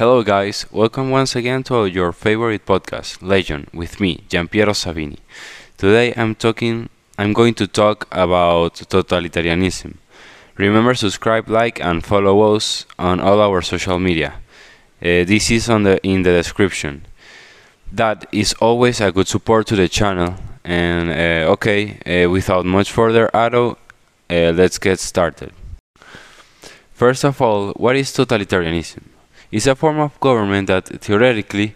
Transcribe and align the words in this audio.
Hello, 0.00 0.22
guys. 0.22 0.64
Welcome 0.72 1.10
once 1.10 1.36
again 1.36 1.62
to 1.64 1.84
your 1.84 2.10
favorite 2.12 2.64
podcast, 2.64 3.20
Legend, 3.20 3.68
with 3.74 4.00
me, 4.00 4.24
Giampiero 4.30 4.72
Savini. 4.72 5.18
Today, 5.76 6.14
I'm 6.16 6.34
talking. 6.34 6.88
I'm 7.18 7.34
going 7.34 7.52
to 7.56 7.66
talk 7.66 8.08
about 8.10 8.76
totalitarianism. 8.76 9.96
Remember, 10.56 10.94
subscribe, 10.94 11.50
like, 11.50 11.84
and 11.84 12.02
follow 12.02 12.54
us 12.54 12.86
on 12.98 13.20
all 13.20 13.42
our 13.42 13.60
social 13.60 13.98
media. 13.98 14.32
Uh, 15.02 15.28
this 15.28 15.50
is 15.50 15.68
on 15.68 15.82
the 15.82 16.02
in 16.02 16.22
the 16.22 16.30
description. 16.30 17.04
That 17.92 18.26
is 18.32 18.54
always 18.54 19.02
a 19.02 19.12
good 19.12 19.28
support 19.28 19.66
to 19.66 19.76
the 19.76 19.86
channel. 19.86 20.36
And 20.64 21.10
uh, 21.10 21.52
okay, 21.52 21.98
uh, 22.06 22.30
without 22.30 22.64
much 22.64 22.90
further 22.90 23.28
ado, 23.34 23.76
uh, 24.30 24.52
let's 24.56 24.78
get 24.78 24.98
started. 24.98 25.52
First 26.94 27.22
of 27.22 27.42
all, 27.42 27.72
what 27.72 27.96
is 27.96 28.08
totalitarianism? 28.12 29.09
It's 29.52 29.66
a 29.66 29.74
form 29.74 29.98
of 29.98 30.18
government 30.20 30.68
that 30.68 30.86
theoretically 30.86 31.74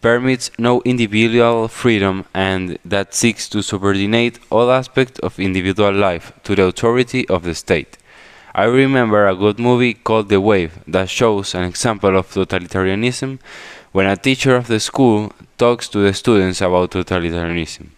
permits 0.00 0.50
no 0.58 0.82
individual 0.84 1.68
freedom 1.68 2.24
and 2.34 2.78
that 2.84 3.14
seeks 3.14 3.48
to 3.50 3.62
subordinate 3.62 4.40
all 4.50 4.70
aspects 4.72 5.20
of 5.20 5.38
individual 5.38 5.92
life 5.92 6.32
to 6.42 6.56
the 6.56 6.64
authority 6.64 7.28
of 7.28 7.44
the 7.44 7.54
state. 7.54 7.96
I 8.54 8.64
remember 8.64 9.28
a 9.28 9.36
good 9.36 9.60
movie 9.60 9.94
called 9.94 10.30
The 10.30 10.40
Wave 10.40 10.80
that 10.88 11.08
shows 11.08 11.54
an 11.54 11.62
example 11.62 12.16
of 12.16 12.28
totalitarianism 12.28 13.38
when 13.92 14.06
a 14.06 14.16
teacher 14.16 14.56
of 14.56 14.66
the 14.66 14.80
school 14.80 15.32
talks 15.58 15.88
to 15.90 15.98
the 15.98 16.12
students 16.12 16.60
about 16.60 16.90
totalitarianism. 16.90 17.88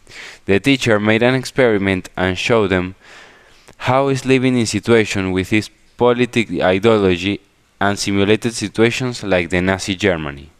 The 0.45 0.61
teacher 0.61 1.01
made 1.01 1.23
an 1.23 1.34
experiment 1.34 2.11
and 2.17 2.37
showed 2.37 2.69
them 2.69 2.95
how 3.79 4.09
is 4.09 4.27
living 4.27 4.59
in 4.59 4.67
situation 4.67 5.33
with 5.33 5.48
his 5.48 5.70
political 5.97 6.62
ideology 6.62 7.41
and 7.81 7.99
simulated 7.99 8.55
situations 8.55 9.23
like 9.23 9.51
the 9.51 9.61
Nazi 9.61 9.95
Germany. 9.95 10.51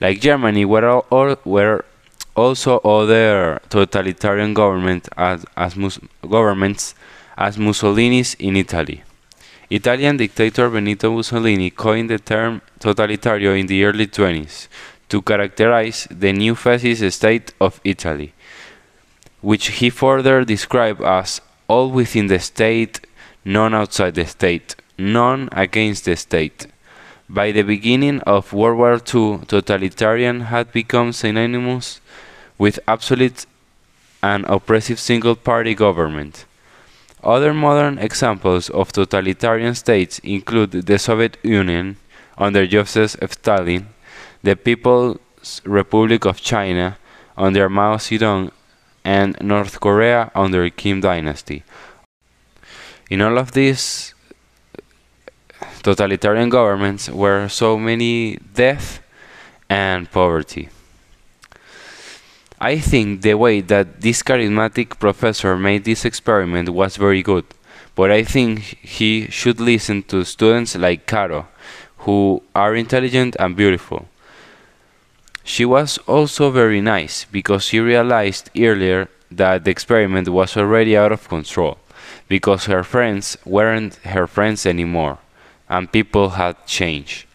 Like 0.00 0.20
Germany, 0.20 0.64
were, 0.64 0.88
all, 0.88 1.06
all, 1.10 1.80
also 2.34 2.78
other 2.78 3.60
totalitarian 3.68 4.52
government 4.52 5.08
as, 5.16 5.44
as 5.56 5.74
governments 6.28 6.94
as 7.36 7.58
Mussolini's 7.58 8.34
in 8.34 8.56
Italy. 8.56 9.02
Italian 9.70 10.16
dictator 10.16 10.70
Benito 10.70 11.10
Mussolini 11.10 11.70
coined 11.70 12.10
the 12.10 12.18
term 12.18 12.60
totalitario 12.78 13.58
in 13.58 13.66
the 13.66 13.84
early 13.84 14.06
20s 14.06 14.68
to 15.08 15.22
characterize 15.22 16.06
the 16.10 16.32
new 16.32 16.54
fascist 16.54 17.16
state 17.16 17.52
of 17.60 17.80
Italy, 17.82 18.32
which 19.40 19.68
he 19.78 19.90
further 19.90 20.44
described 20.44 21.02
as 21.02 21.40
all 21.68 21.90
within 21.90 22.28
the 22.28 22.38
state, 22.38 23.00
none 23.44 23.74
outside 23.74 24.14
the 24.14 24.26
state, 24.26 24.76
none 24.98 25.48
against 25.52 26.04
the 26.04 26.16
state. 26.16 26.66
By 27.28 27.52
the 27.52 27.62
beginning 27.62 28.20
of 28.20 28.52
World 28.52 28.78
War 28.78 28.94
II, 28.94 29.46
totalitarian 29.46 30.42
had 30.42 30.72
become 30.72 31.12
synonymous 31.12 32.00
with 32.56 32.78
absolute 32.86 33.46
and 34.22 34.44
oppressive 34.46 34.98
single 34.98 35.36
party 35.36 35.74
government. 35.74 36.44
Other 37.22 37.52
modern 37.52 37.98
examples 37.98 38.70
of 38.70 38.92
totalitarian 38.92 39.74
states 39.74 40.20
include 40.20 40.70
the 40.70 40.98
Soviet 40.98 41.36
Union 41.42 41.96
under 42.38 42.66
Joseph 42.66 43.32
Stalin, 43.32 43.88
the 44.42 44.54
People's 44.54 45.18
Republic 45.64 46.24
of 46.24 46.40
China 46.40 46.98
under 47.36 47.68
Mao 47.68 47.96
Zedong, 47.96 48.52
and 49.04 49.36
North 49.40 49.80
Korea 49.80 50.30
under 50.34 50.68
Kim 50.70 51.00
Dynasty. 51.00 51.62
In 53.10 53.22
all 53.22 53.38
of 53.38 53.52
these 53.52 54.14
totalitarian 55.86 56.48
governments 56.48 57.08
were 57.08 57.48
so 57.48 57.78
many 57.78 58.36
death 58.54 59.00
and 59.70 60.10
poverty. 60.10 60.68
I 62.60 62.80
think 62.80 63.22
the 63.22 63.34
way 63.34 63.60
that 63.60 64.00
this 64.00 64.20
charismatic 64.20 64.98
professor 64.98 65.56
made 65.56 65.84
this 65.84 66.04
experiment 66.04 66.70
was 66.70 66.96
very 66.96 67.22
good, 67.22 67.44
but 67.94 68.10
I 68.10 68.24
think 68.24 68.58
he 68.82 69.28
should 69.30 69.60
listen 69.60 70.02
to 70.10 70.24
students 70.24 70.74
like 70.74 71.06
Caro, 71.06 71.46
who 71.98 72.42
are 72.52 72.74
intelligent 72.74 73.36
and 73.38 73.54
beautiful. 73.54 74.08
She 75.44 75.64
was 75.64 75.98
also 76.08 76.50
very 76.50 76.80
nice 76.80 77.26
because 77.30 77.62
she 77.62 77.78
realized 77.78 78.50
earlier 78.58 79.08
that 79.30 79.62
the 79.62 79.70
experiment 79.70 80.28
was 80.30 80.56
already 80.56 80.96
out 80.96 81.12
of 81.12 81.28
control 81.28 81.78
because 82.26 82.64
her 82.64 82.82
friends 82.82 83.38
weren't 83.44 83.94
her 84.02 84.26
friends 84.26 84.66
anymore 84.66 85.18
and 85.68 85.90
people 85.90 86.30
had 86.30 86.66
changed. 86.66 87.26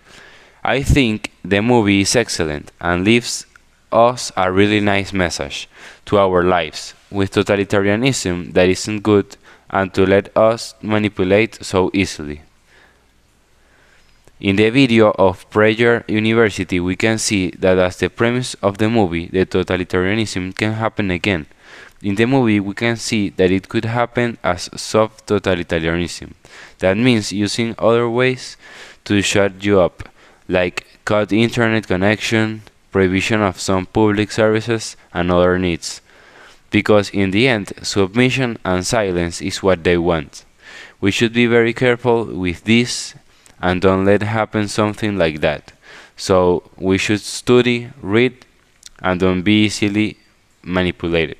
I 0.64 0.84
think 0.84 1.32
the 1.44 1.62
movie 1.62 2.02
is 2.02 2.16
excellent 2.16 2.72
and 2.80 3.04
leaves 3.04 3.46
us 3.92 4.32
a 4.38 4.52
really 4.52 4.80
nice 4.80 5.12
message 5.12 5.68
to 6.06 6.18
our 6.18 6.44
lives 6.44 6.94
with 7.10 7.32
totalitarianism 7.34 8.54
that 8.54 8.70
isn't 8.70 9.02
good 9.02 9.36
and 9.70 9.94
to 9.94 10.06
let 10.06 10.36
us 10.38 10.76
manipulate 10.82 11.64
so 11.64 11.90
easily. 11.94 12.42
In 14.42 14.56
the 14.56 14.72
video 14.72 15.12
of 15.20 15.48
Prager 15.52 16.04
University, 16.10 16.80
we 16.80 16.96
can 16.96 17.20
see 17.20 17.52
that 17.60 17.78
as 17.78 17.98
the 17.98 18.10
premise 18.10 18.56
of 18.56 18.80
the 18.80 18.90
movie, 18.90 19.28
the 19.28 19.46
totalitarianism 19.46 20.58
can 20.58 20.74
happen 20.74 21.12
again. 21.12 21.46
In 22.02 22.16
the 22.16 22.26
movie, 22.26 22.60
we 22.60 22.74
can 22.74 22.96
see 22.96 23.30
that 23.30 23.52
it 23.52 23.70
could 23.70 23.86
happen 23.86 24.40
as 24.44 24.68
soft 24.76 25.28
totalitarianism. 25.28 26.34
That 26.80 26.98
means 26.98 27.32
using 27.32 27.76
other 27.78 28.10
ways 28.10 28.58
to 29.06 29.22
shut 29.22 29.64
you 29.64 29.80
up, 29.80 30.10
like 30.50 30.88
cut 31.06 31.32
internet 31.32 31.86
connection, 31.86 32.64
prohibition 32.92 33.44
of 33.44 33.60
some 33.60 33.86
public 33.86 34.32
services, 34.32 34.98
and 35.14 35.30
other 35.32 35.60
needs. 35.60 36.02
Because 36.72 37.12
in 37.12 37.30
the 37.30 37.48
end, 37.48 37.74
submission 37.84 38.58
and 38.66 38.88
silence 38.88 39.40
is 39.40 39.62
what 39.62 39.84
they 39.84 40.00
want. 40.00 40.46
We 41.00 41.12
should 41.12 41.34
be 41.34 41.46
very 41.46 41.74
careful 41.74 42.26
with 42.26 42.64
this 42.64 43.14
and 43.62 43.82
don't 43.82 44.06
let 44.06 44.24
happen 44.24 44.68
something 44.68 45.18
like 45.18 45.42
that. 45.42 45.74
So 46.18 46.64
we 46.78 46.98
should 46.98 47.22
study, 47.22 47.92
read, 48.02 48.46
and 49.00 49.20
don't 49.20 49.42
be 49.44 49.66
easily 49.66 50.18
manipulated. 50.64 51.38